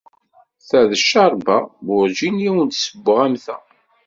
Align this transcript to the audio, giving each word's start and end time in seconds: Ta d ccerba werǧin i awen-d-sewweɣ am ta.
Ta 0.67 0.81
d 0.89 0.91
ccerba 1.01 1.57
werǧin 1.87 2.37
i 2.47 2.49
awen-d-sewweɣ 2.49 3.17
am 3.25 3.35
ta. 3.45 3.57